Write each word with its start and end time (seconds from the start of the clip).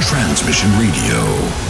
Transmission 0.00 0.70
Radio. 0.78 1.65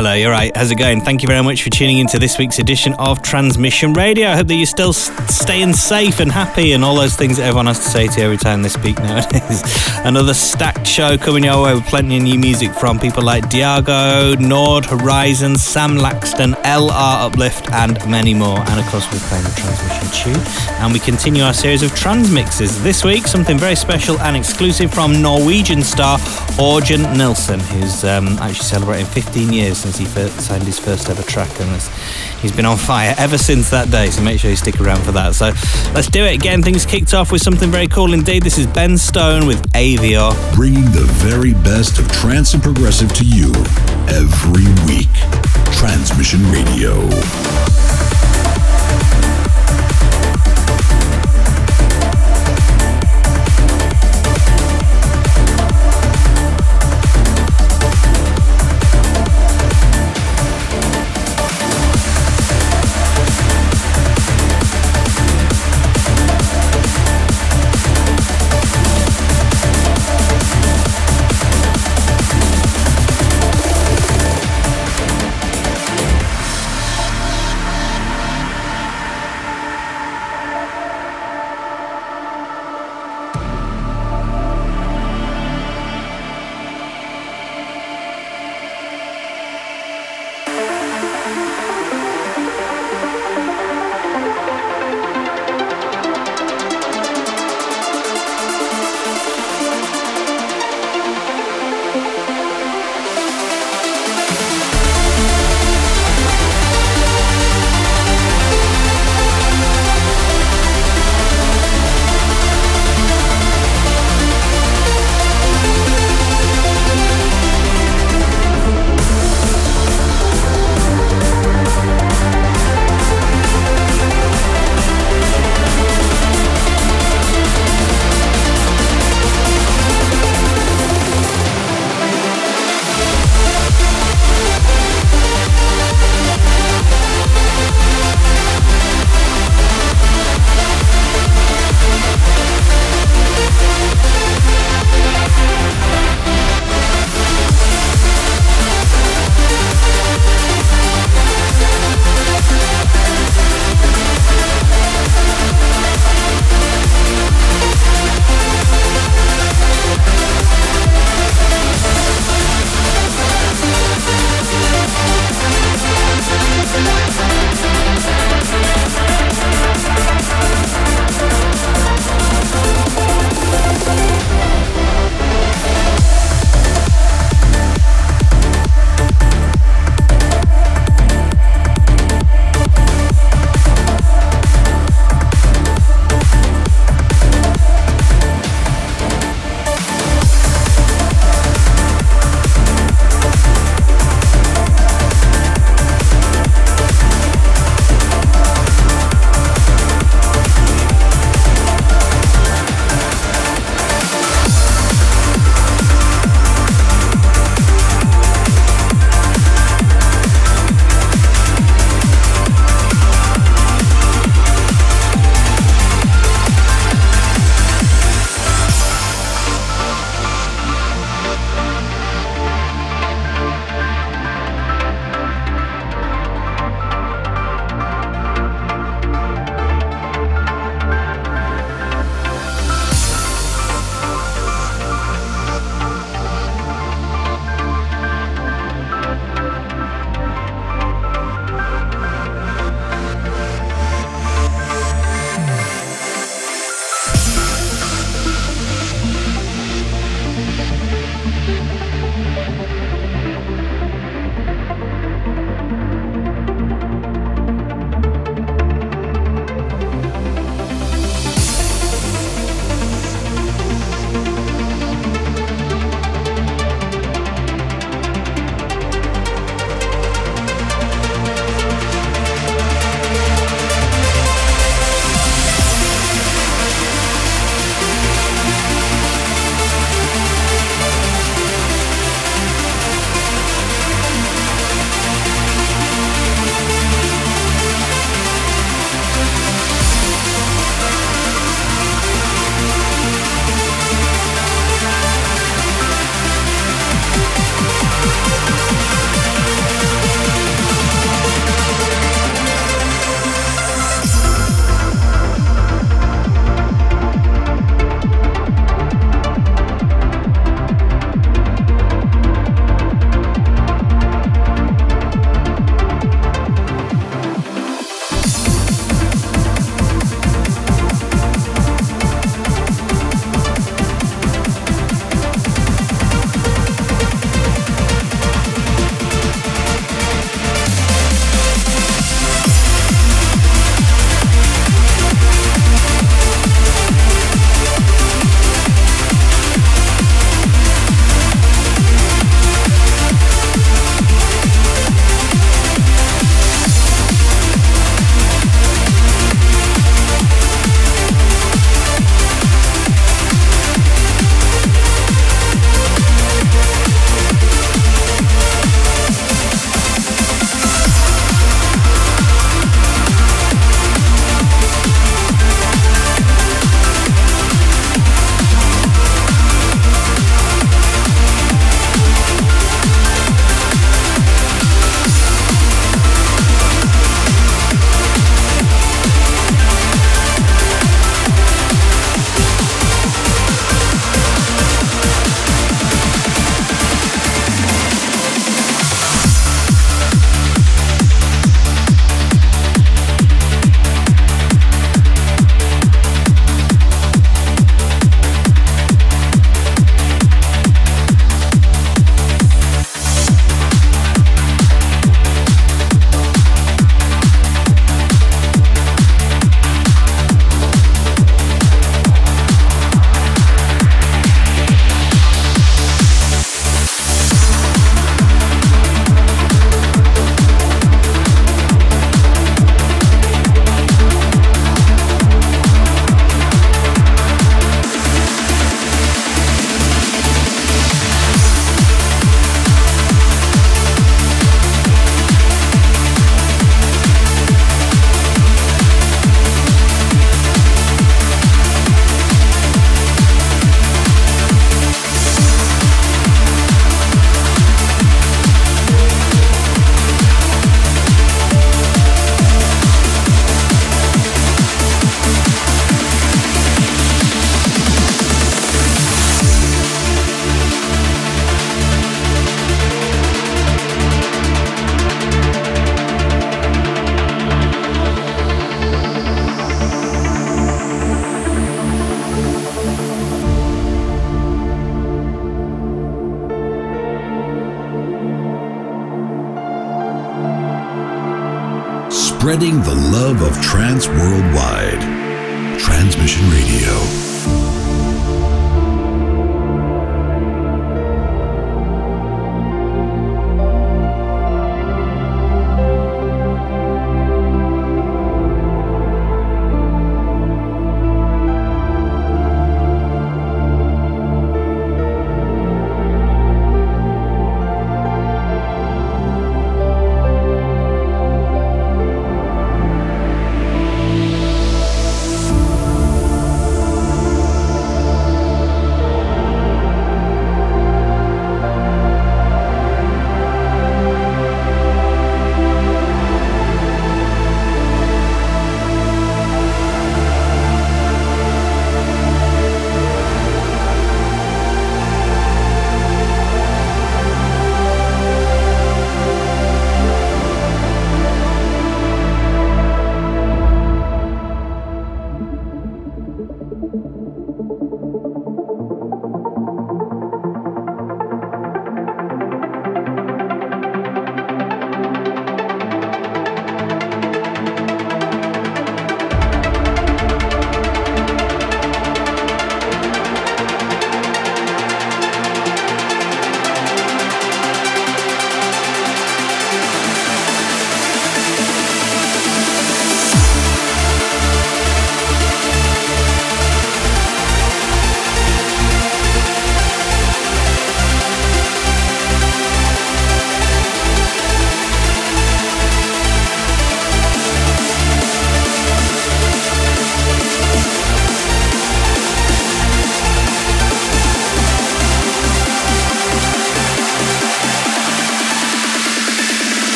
Hello, 0.00 0.14
you're 0.14 0.30
right. 0.30 0.50
How's 0.56 0.70
it 0.70 0.76
going? 0.76 1.02
Thank 1.02 1.20
you 1.20 1.28
very 1.28 1.42
much 1.42 1.62
for 1.62 1.68
tuning 1.68 1.98
into 1.98 2.18
this 2.18 2.38
week's 2.38 2.58
edition 2.58 2.94
of 2.94 3.20
Transmission 3.20 3.92
Radio. 3.92 4.28
I 4.28 4.36
hope 4.36 4.46
that 4.46 4.54
you're 4.54 4.64
still 4.64 4.94
staying 4.94 5.74
safe 5.74 6.20
and 6.20 6.32
happy 6.32 6.72
and 6.72 6.82
all 6.82 6.94
those 6.94 7.16
things 7.16 7.36
that 7.36 7.42
everyone 7.42 7.66
has 7.66 7.80
to 7.80 7.84
say 7.90 8.06
to 8.06 8.18
you 8.18 8.24
every 8.24 8.38
time 8.38 8.62
they 8.62 8.70
speak 8.70 8.96
nowadays. 8.96 9.62
Another 9.98 10.32
stacked 10.32 10.86
show 10.86 11.18
coming 11.18 11.44
your 11.44 11.62
way 11.62 11.74
with 11.74 11.84
plenty 11.84 12.16
of 12.16 12.22
new 12.22 12.38
music 12.38 12.72
from 12.72 12.98
people 12.98 13.22
like 13.22 13.44
Diago, 13.50 14.40
Nord, 14.40 14.86
Horizon, 14.86 15.56
Sam 15.56 15.98
Laxton, 15.98 16.54
LR 16.62 17.26
Uplift, 17.26 17.70
and 17.70 17.98
many 18.10 18.32
more. 18.32 18.58
And 18.58 18.80
of 18.80 18.86
course, 18.86 19.04
we're 19.12 19.18
playing 19.28 19.44
the 19.44 19.50
Transmission 19.50 20.00
tune. 20.12 20.40
And 20.80 20.94
we 20.94 20.98
continue 20.98 21.42
our 21.42 21.52
series 21.52 21.82
of 21.82 21.94
transmixes. 21.94 22.82
This 22.82 23.04
week, 23.04 23.26
something 23.26 23.58
very 23.58 23.76
special 23.76 24.18
and 24.20 24.34
exclusive 24.34 24.92
from 24.92 25.20
Norwegian 25.20 25.82
star 25.82 26.18
Orjan 26.56 27.16
Nilsen, 27.18 27.60
who's 27.60 28.02
um, 28.04 28.28
actually 28.38 28.64
celebrating 28.64 29.06
15 29.06 29.52
years 29.52 29.89
he 29.98 30.04
first 30.04 30.40
signed 30.40 30.64
his 30.64 30.78
first 30.78 31.08
ever 31.08 31.22
track, 31.22 31.50
and 31.60 31.70
he's 32.40 32.52
been 32.52 32.66
on 32.66 32.76
fire 32.76 33.14
ever 33.18 33.38
since 33.38 33.70
that 33.70 33.90
day. 33.90 34.10
So 34.10 34.22
make 34.22 34.40
sure 34.40 34.50
you 34.50 34.56
stick 34.56 34.80
around 34.80 35.02
for 35.02 35.12
that. 35.12 35.34
So 35.34 35.52
let's 35.94 36.08
do 36.08 36.24
it 36.24 36.34
again. 36.34 36.62
Things 36.62 36.84
kicked 36.84 37.14
off 37.14 37.32
with 37.32 37.42
something 37.42 37.70
very 37.70 37.88
cool 37.88 38.12
indeed. 38.12 38.42
This 38.42 38.58
is 38.58 38.66
Ben 38.66 38.96
Stone 38.98 39.46
with 39.46 39.60
Avior, 39.72 40.32
bringing 40.54 40.84
the 40.92 41.06
very 41.24 41.54
best 41.54 41.98
of 41.98 42.10
trance 42.10 42.54
and 42.54 42.62
progressive 42.62 43.12
to 43.14 43.24
you 43.24 43.52
every 44.08 44.66
week. 44.86 45.08
Transmission 45.72 46.42
Radio. 46.50 47.08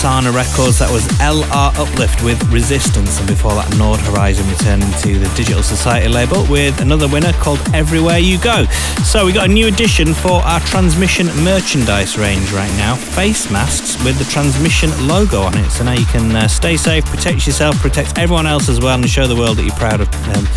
Masana 0.00 0.32
Records. 0.34 0.78
That 0.78 0.90
was 0.90 1.04
LR 1.20 1.76
Uplift 1.76 2.24
with 2.24 2.40
Resistance, 2.50 3.18
and 3.18 3.28
before 3.28 3.52
that, 3.52 3.68
Nord 3.76 4.00
Horizon 4.00 4.48
returning 4.48 4.88
to 5.04 5.18
the 5.18 5.28
Digital 5.36 5.62
Society 5.62 6.08
label 6.08 6.46
with 6.48 6.80
another 6.80 7.06
winner 7.06 7.34
called 7.34 7.60
Everywhere 7.74 8.16
You 8.16 8.40
Go. 8.40 8.64
So 9.04 9.26
we 9.26 9.34
got 9.34 9.50
a 9.50 9.52
new 9.52 9.68
addition 9.68 10.14
for 10.14 10.40
our 10.40 10.60
transmission 10.60 11.26
merchandise 11.44 12.16
range 12.16 12.50
right 12.50 12.72
now. 12.80 12.94
Face 12.94 13.50
masks 13.50 14.02
with 14.02 14.16
the 14.16 14.24
transmission 14.24 14.88
logo 15.06 15.42
on 15.42 15.52
it. 15.58 15.68
So 15.68 15.84
now 15.84 15.92
you 15.92 16.06
can 16.06 16.34
uh, 16.34 16.48
stay 16.48 16.78
safe, 16.78 17.04
protect 17.04 17.46
yourself, 17.46 17.76
protect 17.76 18.16
everyone 18.16 18.46
else 18.46 18.70
as 18.70 18.80
well, 18.80 18.94
and 18.94 19.06
show 19.06 19.26
the 19.26 19.36
world 19.36 19.58
that 19.58 19.64
you're 19.64 19.76
proud 19.76 20.00
of 20.00 20.08
um, 20.32 20.48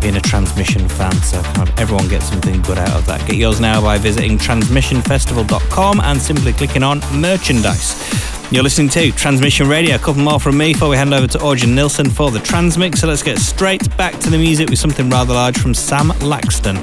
being 0.00 0.14
a 0.14 0.20
transmission 0.20 0.88
fan. 0.88 1.14
So 1.22 1.42
everyone 1.76 2.06
gets 2.06 2.26
something 2.26 2.62
good 2.62 2.78
out 2.78 2.94
of 2.94 3.06
that. 3.06 3.26
Get 3.26 3.34
yours 3.34 3.58
now 3.58 3.80
by 3.82 3.98
visiting 3.98 4.38
transmissionfestival.com 4.38 6.00
and 6.02 6.22
simply 6.22 6.52
clicking 6.52 6.84
on 6.84 7.00
merchandise. 7.12 8.21
You're 8.52 8.62
listening 8.62 8.90
to 8.90 9.10
Transmission 9.12 9.66
Radio. 9.66 9.94
A 9.94 9.98
couple 9.98 10.20
more 10.20 10.38
from 10.38 10.58
me 10.58 10.74
before 10.74 10.90
we 10.90 10.96
hand 10.96 11.14
over 11.14 11.26
to 11.26 11.38
Orjan 11.38 11.72
Nilsen 11.72 12.10
for 12.10 12.30
the 12.30 12.38
Transmix. 12.38 13.00
So 13.00 13.08
let's 13.08 13.22
get 13.22 13.38
straight 13.38 13.96
back 13.96 14.12
to 14.20 14.28
the 14.28 14.36
music 14.36 14.68
with 14.68 14.78
something 14.78 15.08
rather 15.08 15.32
large 15.32 15.56
from 15.56 15.72
Sam 15.72 16.10
Laxton. 16.20 16.76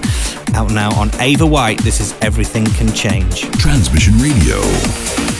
Out 0.55 0.71
now 0.71 0.91
on 0.99 1.11
AVA 1.21 1.45
White. 1.45 1.77
This 1.83 1.99
is 1.99 2.15
Everything 2.21 2.65
Can 2.65 2.91
Change. 2.91 3.41
Transmission 3.59 4.17
Radio. 4.17 5.38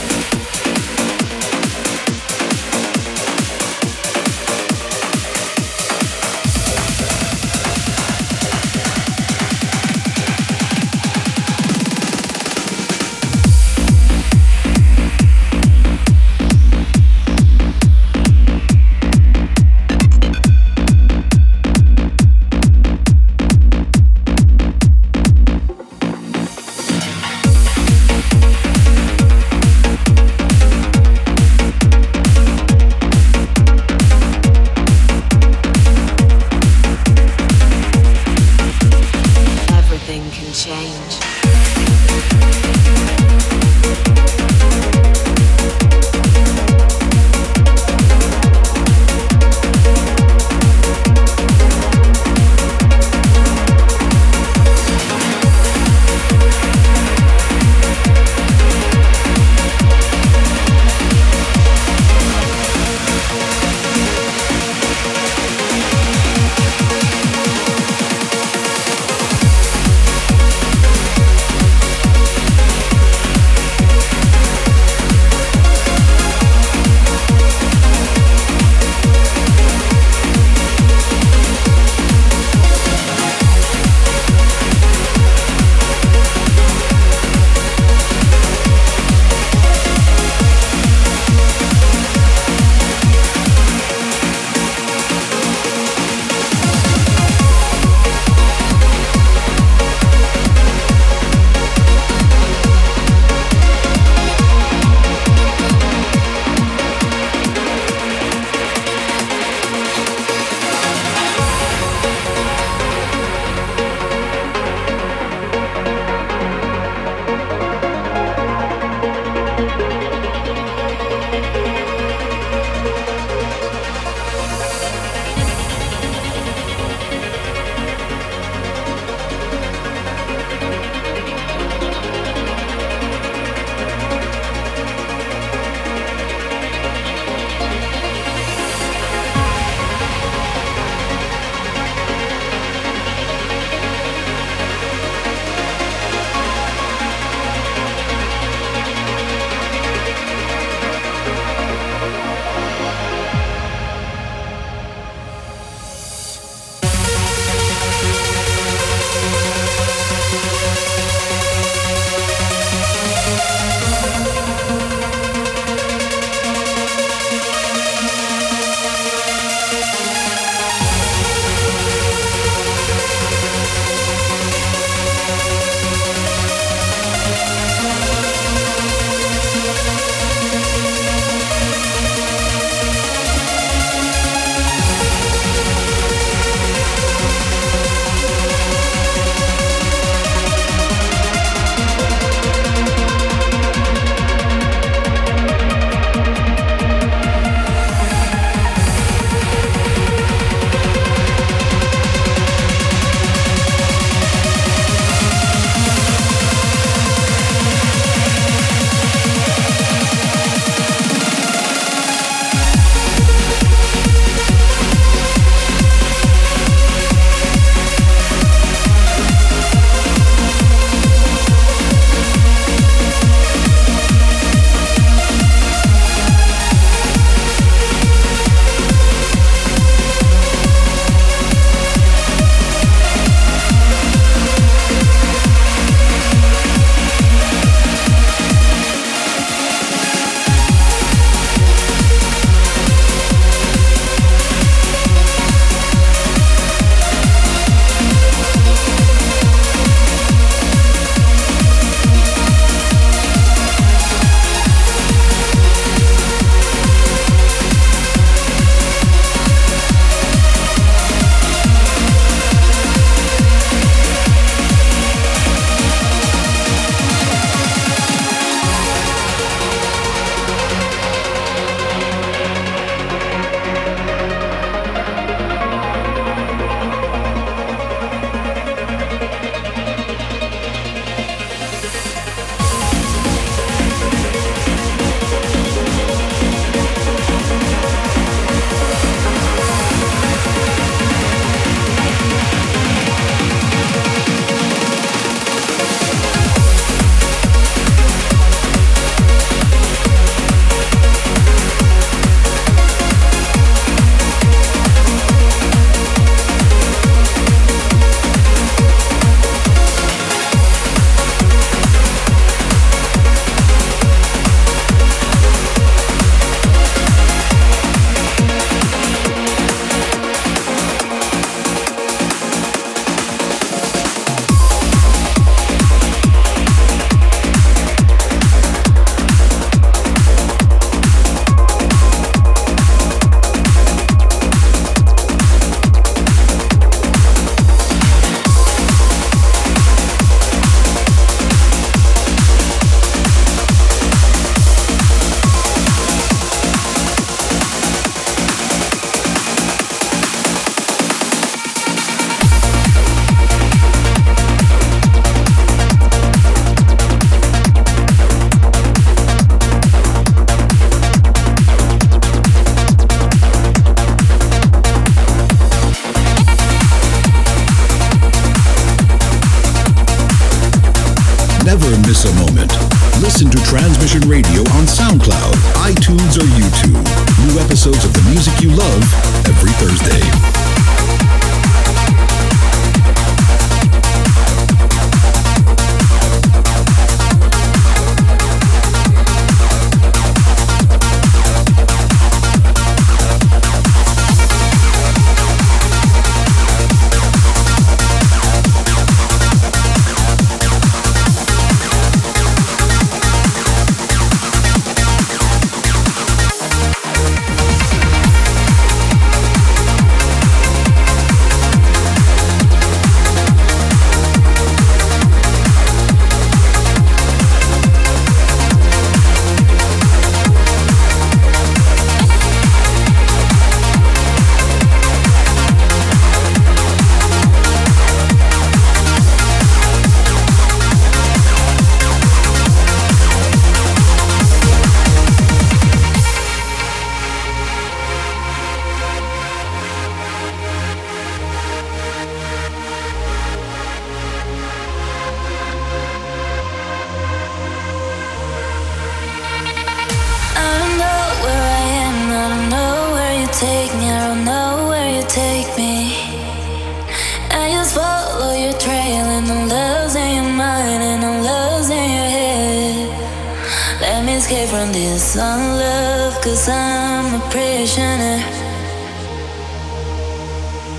escape 464.50 464.70
from 464.70 464.92
this 464.92 465.36
unlove, 465.36 466.42
cause 466.42 466.68
I'm 466.70 467.36
a 467.36 467.50
prisoner. 467.52 468.42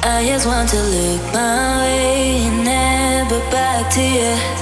I 0.04 0.24
just 0.24 0.46
want 0.46 0.68
to 0.68 0.76
look 0.76 1.22
my 1.32 1.82
way 1.82 2.42
and 2.46 2.64
never 2.64 3.40
back 3.50 3.92
to 3.94 4.02
you. 4.02 4.59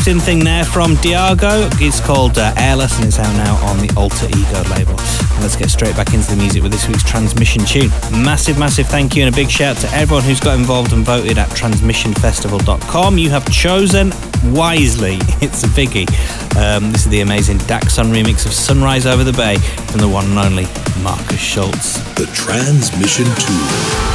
Uplifting 0.00 0.24
thing 0.24 0.44
there 0.44 0.64
from 0.64 0.94
Diago. 0.96 1.70
It's 1.74 2.00
called 2.00 2.38
uh, 2.38 2.54
Airless 2.56 2.96
and 2.96 3.04
it's 3.04 3.18
out 3.18 3.36
now 3.36 3.56
on 3.66 3.76
the 3.86 3.92
Alter 3.98 4.28
Ego 4.28 4.62
label. 4.70 4.98
And 4.98 5.42
let's 5.42 5.56
get 5.56 5.68
straight 5.68 5.94
back 5.94 6.14
into 6.14 6.30
the 6.30 6.36
music 6.36 6.62
with 6.62 6.72
this 6.72 6.88
week's 6.88 7.02
transmission 7.04 7.66
tune. 7.66 7.90
Massive, 8.10 8.58
massive 8.58 8.86
thank 8.86 9.14
you 9.14 9.26
and 9.26 9.34
a 9.34 9.36
big 9.36 9.50
shout 9.50 9.76
to 9.76 9.90
everyone 9.92 10.24
who's 10.24 10.40
got 10.40 10.58
involved 10.58 10.94
and 10.94 11.04
voted 11.04 11.36
at 11.36 11.50
transmissionfestival.com. 11.50 13.18
You 13.18 13.28
have 13.28 13.44
chosen 13.52 14.10
wisely. 14.54 15.18
It's 15.42 15.64
a 15.64 15.68
biggie. 15.68 16.08
Um, 16.56 16.92
this 16.92 17.04
is 17.04 17.10
the 17.10 17.20
amazing 17.20 17.58
Daxson 17.58 18.10
remix 18.10 18.46
of 18.46 18.54
Sunrise 18.54 19.04
Over 19.04 19.22
the 19.22 19.34
Bay 19.34 19.58
from 19.88 20.00
the 20.00 20.08
one 20.08 20.24
and 20.24 20.38
only 20.38 20.64
Markus 21.02 21.40
Schulz. 21.40 22.02
The 22.14 22.24
Transmission 22.32 23.26
Tune. 23.36 24.09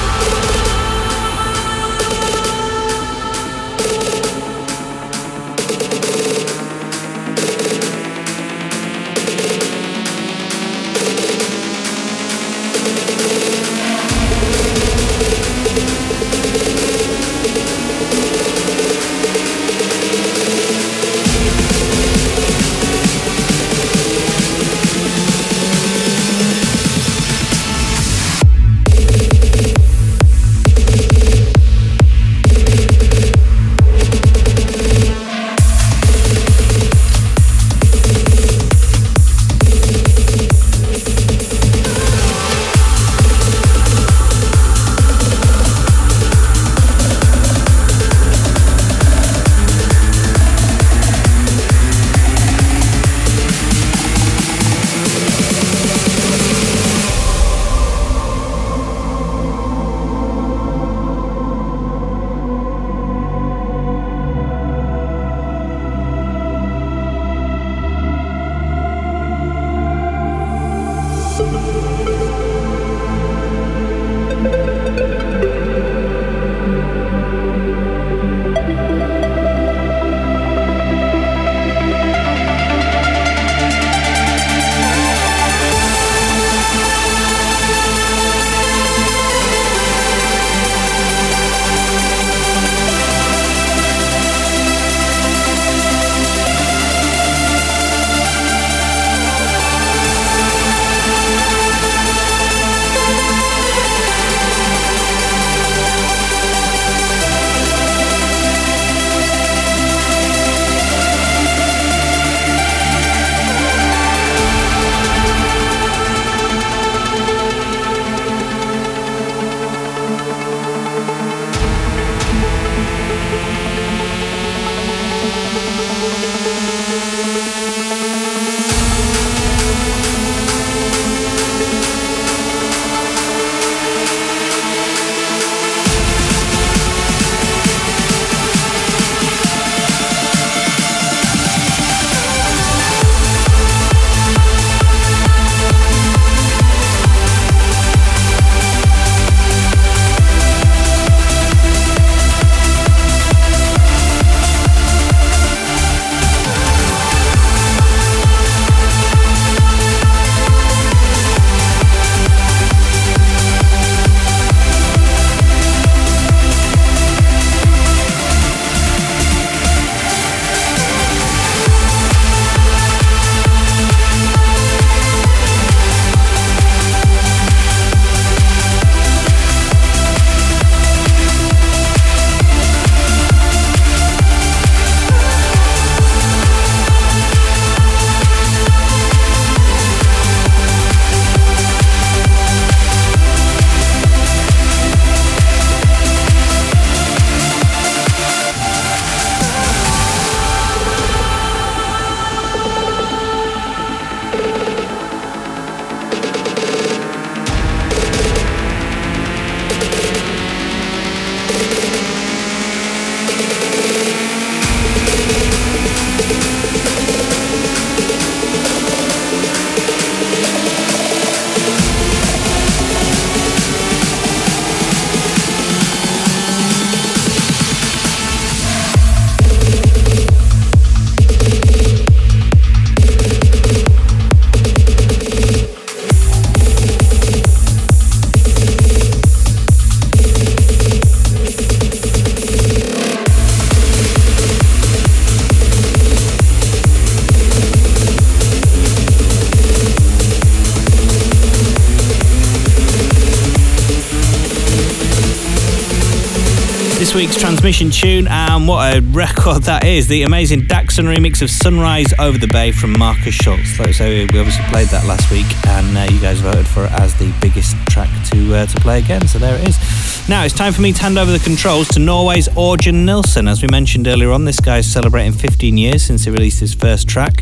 Transmission 257.66 257.90
tune, 257.90 258.28
and 258.28 258.68
what 258.68 258.96
a 258.96 259.02
record 259.02 259.64
that 259.64 259.86
is. 259.86 260.08
The 260.08 260.22
amazing 260.22 260.68
Daxson 260.68 261.12
remix 261.12 261.42
of 261.42 261.50
Sunrise 261.50 262.14
Over 262.20 262.38
the 262.38 262.46
Bay 262.46 262.72
from 262.72 262.92
Markus 262.92 263.34
Schulz. 263.34 263.76
So 263.76 264.06
we 264.06 264.22
obviously 264.26 264.64
played 264.66 264.90
that 264.90 265.04
last 265.08 265.32
week, 265.32 265.48
and 265.66 265.98
uh, 265.98 266.06
you 266.14 266.22
guys 266.22 266.40
voted 266.42 266.68
for 266.68 266.86
it 266.86 266.92
as 266.92 267.18
the 267.18 267.34
biggest 267.42 267.76
track 267.88 268.12
to, 268.30 268.54
uh, 268.54 268.66
to 268.68 268.82
play 268.82 269.00
again. 269.00 269.28
So 269.28 269.40
there 269.40 269.56
it 269.60 269.68
is. 269.68 270.30
Now 270.30 270.44
it's 270.44 270.54
time 270.54 270.74
for 270.74 270.82
me 270.82 270.94
to 270.94 271.02
hand 271.02 271.18
over 271.18 271.32
the 271.32 271.40
controls 271.40 271.88
to 271.88 272.00
Norway's 272.00 272.48
Orjan 272.50 273.04
Nilsen. 273.04 273.48
As 273.48 273.64
we 273.64 273.68
mentioned 273.72 274.08
earlier 274.08 274.32
on, 274.32 274.46
this 274.46 274.60
guy's 274.60 274.86
celebrating 274.86 275.34
15 275.34 275.76
years 275.76 276.04
since 276.04 276.26
he 276.26 276.30
released 276.30 276.60
his 276.60 276.76
first 276.76 277.08
track. 277.08 277.42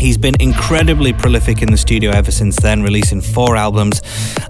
He's 0.00 0.16
been 0.16 0.40
incredibly 0.40 1.12
prolific 1.12 1.60
in 1.60 1.72
the 1.72 1.76
studio 1.76 2.12
ever 2.12 2.30
since 2.30 2.54
then, 2.56 2.82
releasing 2.82 3.20
four 3.20 3.56
albums 3.56 4.00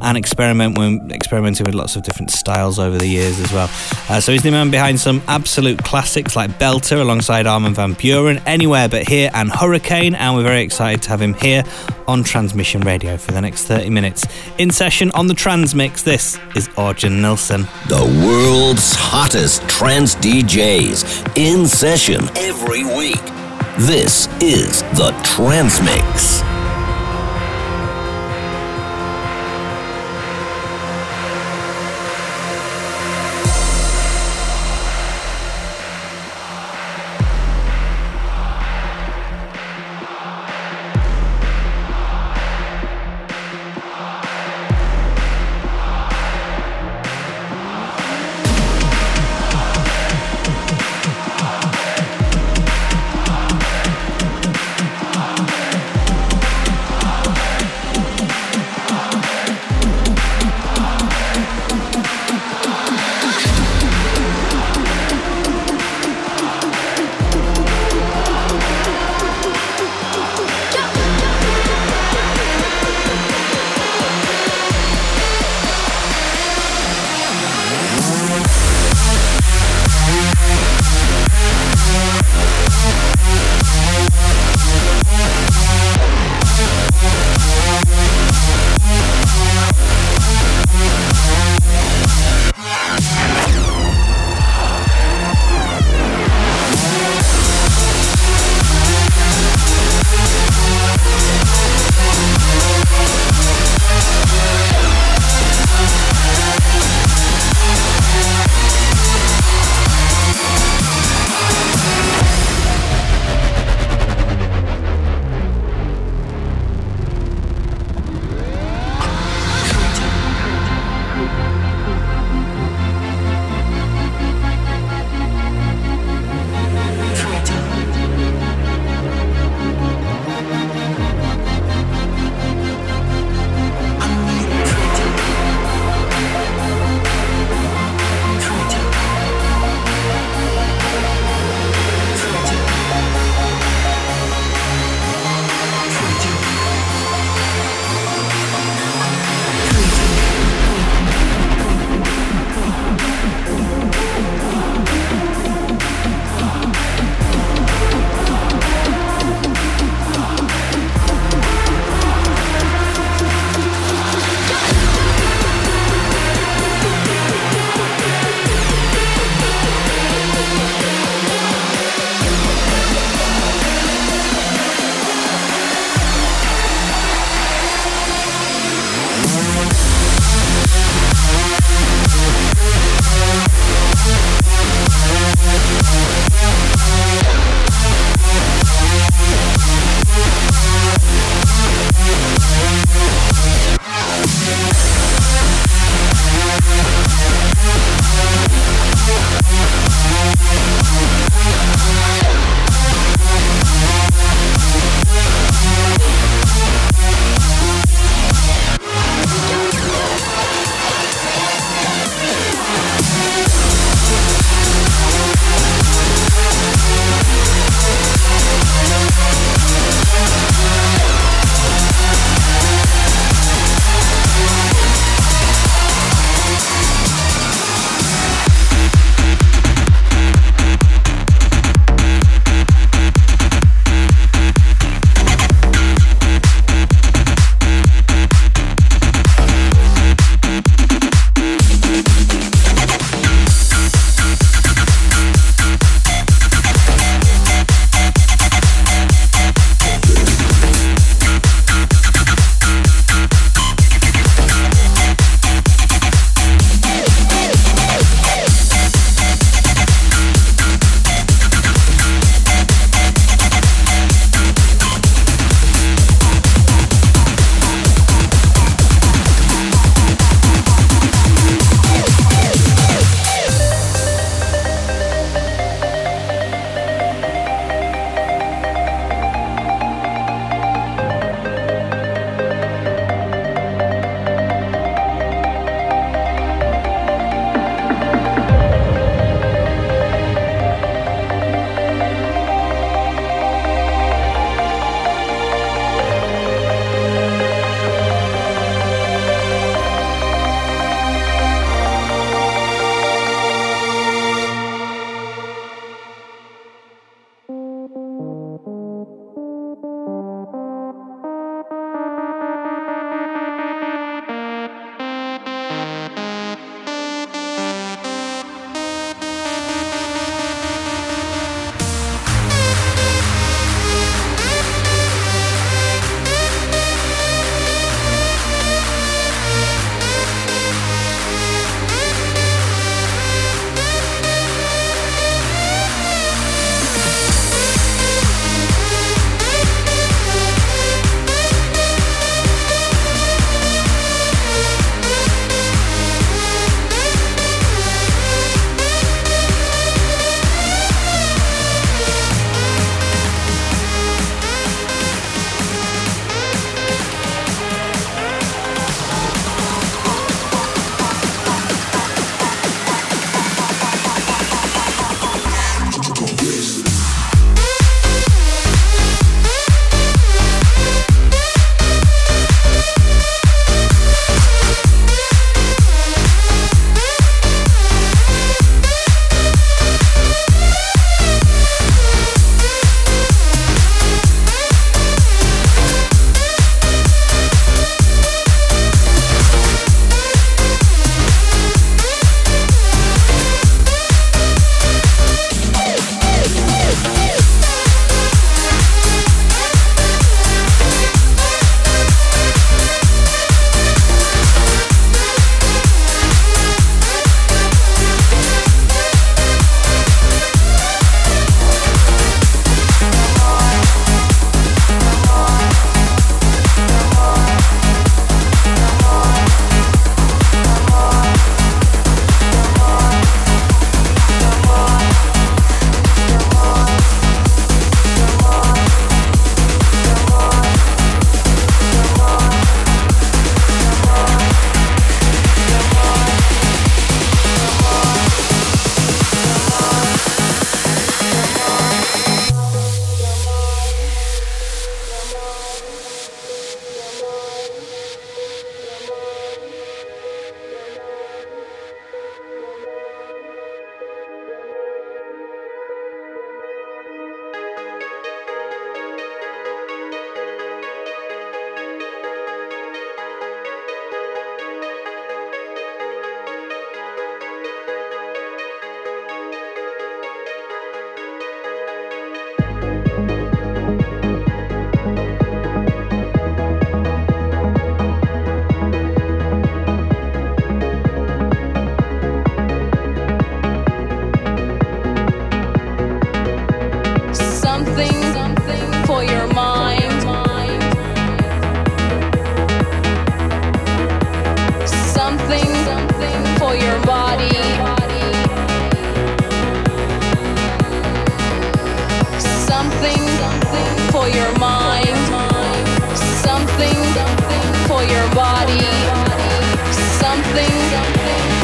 and 0.02 0.18
experiment 0.18 0.76
with, 0.76 1.10
experimenting 1.10 1.64
with 1.64 1.74
lots 1.74 1.96
of 1.96 2.02
different 2.02 2.30
styles 2.30 2.78
over 2.78 2.98
the 2.98 3.06
years 3.06 3.40
as 3.40 3.50
well. 3.52 3.70
Uh, 4.10 4.20
so 4.20 4.32
he's 4.32 4.42
the 4.42 4.50
man 4.50 4.70
behind 4.70 5.00
some 5.00 5.22
absolute 5.26 5.82
classics 5.82 6.36
like 6.36 6.50
Belter 6.58 7.00
alongside 7.00 7.46
Armin 7.46 7.72
van 7.72 7.94
Buuren, 7.94 8.42
Anywhere 8.44 8.90
But 8.90 9.08
Here 9.08 9.30
and 9.32 9.50
Hurricane, 9.50 10.14
and 10.14 10.36
we're 10.36 10.42
very 10.42 10.62
excited 10.62 11.02
to 11.02 11.08
have 11.08 11.22
him 11.22 11.32
here 11.34 11.64
on 12.06 12.24
Transmission 12.24 12.82
Radio 12.82 13.16
for 13.16 13.32
the 13.32 13.40
next 13.40 13.64
30 13.64 13.88
minutes. 13.88 14.26
In 14.58 14.70
session 14.70 15.10
on 15.12 15.28
the 15.28 15.34
Transmix, 15.34 16.02
this 16.02 16.38
is 16.56 16.68
Orjan 16.70 17.20
Nilsen. 17.22 17.62
The 17.88 18.04
world's 18.26 18.94
hottest 18.94 19.66
trance 19.66 20.14
DJs 20.16 21.38
in 21.38 21.66
session 21.66 22.28
every 22.36 22.84
week. 22.84 23.37
This 23.86 24.26
is 24.40 24.82
the 24.98 25.12
Transmix. 25.22 26.47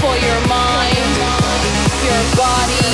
for 0.01 0.17
your 0.17 0.41
mind, 0.49 1.17
your 2.05 2.37
body. 2.37 2.94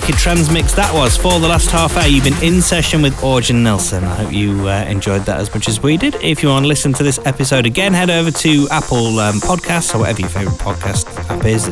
Wicked 0.00 0.19
transmix 0.20 0.74
that 0.74 0.92
was 0.92 1.16
for 1.16 1.38
the 1.40 1.48
last 1.48 1.70
half 1.70 1.96
hour. 1.96 2.06
You've 2.06 2.24
been 2.24 2.42
in 2.42 2.62
session 2.62 3.02
with 3.02 3.14
Orjan 3.22 3.62
Nilsen. 3.62 4.04
I 4.04 4.14
hope 4.16 4.32
you 4.32 4.68
uh, 4.68 4.84
enjoyed 4.86 5.22
that 5.22 5.40
as 5.40 5.52
much 5.52 5.68
as 5.68 5.82
we 5.82 5.96
did. 5.96 6.14
If 6.16 6.42
you 6.42 6.48
want 6.48 6.64
to 6.64 6.68
listen 6.68 6.92
to 6.94 7.02
this 7.02 7.18
episode 7.26 7.66
again, 7.66 7.92
head 7.92 8.10
over 8.10 8.30
to 8.30 8.68
Apple 8.70 9.18
um, 9.18 9.36
Podcasts 9.36 9.94
or 9.94 9.98
whatever 9.98 10.20
your 10.20 10.28
favourite 10.28 10.58
podcast 10.58 11.06
app 11.28 11.44
is. 11.44 11.68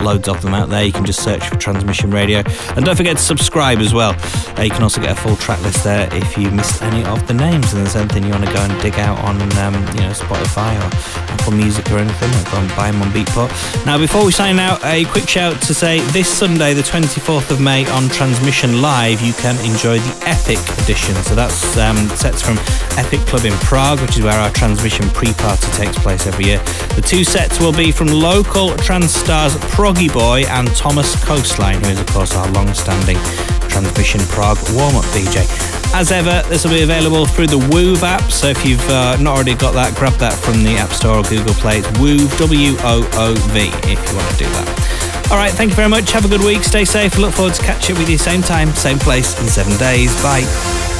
Loads 0.00 0.28
of 0.28 0.40
them 0.42 0.54
out 0.54 0.68
there. 0.68 0.84
You 0.84 0.92
can 0.92 1.04
just 1.04 1.22
search 1.22 1.48
for 1.48 1.56
Transmission 1.56 2.10
Radio. 2.10 2.42
And 2.76 2.84
don't 2.84 2.96
forget 2.96 3.16
to 3.16 3.22
subscribe 3.22 3.78
as 3.78 3.92
well. 3.92 4.14
Uh, 4.58 4.62
you 4.62 4.70
can 4.70 4.82
also 4.82 5.00
get 5.00 5.10
a 5.12 5.20
full 5.20 5.36
track 5.36 5.60
list 5.62 5.82
there 5.82 6.08
if 6.12 6.38
you 6.38 6.50
missed 6.50 6.82
any 6.82 7.04
of 7.06 7.26
the 7.26 7.34
names 7.34 7.72
and 7.72 7.84
there's 7.84 7.96
anything 7.96 8.24
you 8.24 8.30
want 8.30 8.44
to 8.44 8.52
go 8.52 8.60
and 8.60 8.82
dig 8.82 8.98
out 8.98 9.18
on 9.24 9.40
um, 9.58 9.74
you 9.96 10.02
know 10.02 10.12
Spotify 10.12 10.76
or 10.78 11.32
Apple 11.32 11.52
Music 11.52 11.90
or 11.90 11.98
anything. 11.98 12.30
Go 12.52 12.58
and 12.58 12.68
buy 12.76 12.90
them 12.90 13.02
on 13.02 13.08
Beatport. 13.08 13.50
Now, 13.86 13.98
before 13.98 14.24
we 14.24 14.32
sign 14.32 14.58
out, 14.58 14.84
a 14.84 15.04
quick 15.06 15.28
shout 15.28 15.60
to 15.62 15.74
say 15.74 16.00
this 16.10 16.28
Sunday, 16.28 16.72
the 16.74 16.82
24th 16.82 17.50
of 17.50 17.56
of 17.56 17.62
On 17.92 18.08
Transmission 18.08 18.82
Live, 18.82 19.20
you 19.20 19.32
can 19.34 19.56
enjoy 19.64 19.98
the 19.98 20.24
Epic 20.26 20.58
edition. 20.82 21.14
So 21.24 21.34
that's 21.34 21.76
um, 21.76 21.96
sets 22.10 22.42
from 22.42 22.58
Epic 22.98 23.20
Club 23.20 23.44
in 23.44 23.52
Prague, 23.54 24.00
which 24.00 24.16
is 24.18 24.22
where 24.22 24.38
our 24.38 24.50
Transmission 24.50 25.08
pre-party 25.10 25.66
takes 25.72 25.98
place 25.98 26.26
every 26.26 26.46
year. 26.46 26.58
The 26.94 27.02
two 27.02 27.24
sets 27.24 27.60
will 27.60 27.72
be 27.72 27.92
from 27.92 28.08
local 28.08 28.76
trance 28.76 29.14
stars 29.14 29.54
Proggy 29.74 30.12
Boy 30.12 30.44
and 30.48 30.68
Thomas 30.76 31.14
Coastline, 31.24 31.82
who 31.82 31.90
is 31.90 32.00
of 32.00 32.06
course 32.08 32.34
our 32.34 32.50
long-standing 32.52 33.16
Transmission 33.68 34.20
Prague 34.28 34.58
warm-up 34.72 35.04
DJ. 35.06 35.44
As 35.94 36.12
ever, 36.12 36.42
this 36.48 36.64
will 36.64 36.72
be 36.72 36.82
available 36.82 37.26
through 37.26 37.46
the 37.46 37.58
Woov 37.58 38.02
app, 38.02 38.30
so 38.30 38.48
if 38.48 38.64
you've 38.66 38.88
uh, 38.88 39.16
not 39.16 39.34
already 39.34 39.54
got 39.54 39.72
that, 39.74 39.94
grab 39.94 40.12
that 40.14 40.34
from 40.34 40.62
the 40.62 40.76
App 40.76 40.90
Store 40.92 41.18
or 41.18 41.22
Google 41.22 41.54
Play. 41.54 41.78
It's 41.78 41.88
Woov, 41.98 42.38
W-O-O-V, 42.38 43.58
if 43.90 44.10
you 44.10 44.16
want 44.16 44.30
to 44.30 44.36
do 44.36 44.44
that. 44.44 45.05
All 45.30 45.36
right, 45.36 45.50
thank 45.50 45.70
you 45.70 45.76
very 45.76 45.88
much. 45.88 46.12
Have 46.12 46.24
a 46.24 46.28
good 46.28 46.42
week. 46.42 46.62
Stay 46.62 46.84
safe. 46.84 47.18
Look 47.18 47.32
forward 47.32 47.54
to 47.54 47.62
catching 47.62 47.96
up 47.96 48.00
with 48.00 48.08
you 48.08 48.16
same 48.16 48.42
time, 48.42 48.72
same 48.74 48.98
place 48.98 49.38
in 49.40 49.48
seven 49.48 49.76
days. 49.76 50.14
Bye. 50.22 50.95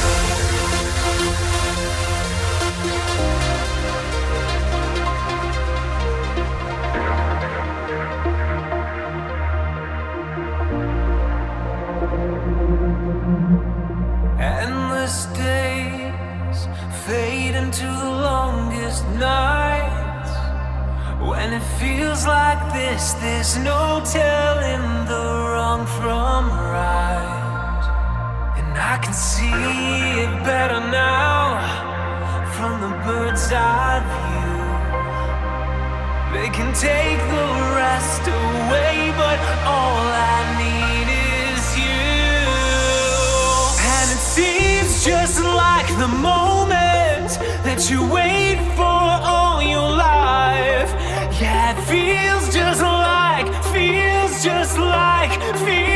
Radio 55.64 55.95